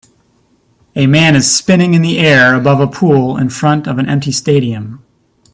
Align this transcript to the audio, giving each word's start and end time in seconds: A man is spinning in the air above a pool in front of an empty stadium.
A 0.95 1.05
man 1.05 1.35
is 1.35 1.55
spinning 1.55 1.93
in 1.93 2.01
the 2.01 2.17
air 2.17 2.55
above 2.55 2.79
a 2.79 2.87
pool 2.87 3.37
in 3.37 3.49
front 3.49 3.85
of 3.85 3.99
an 3.99 4.09
empty 4.09 4.31
stadium. 4.31 5.03